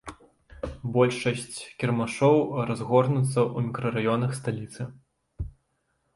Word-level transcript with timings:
Большасць 0.95 1.59
кірмашоў 1.83 2.35
разгорнуцца 2.71 3.27
ў 3.27 3.57
мікрараёнах 3.67 4.31
сталіцы. 4.41 4.91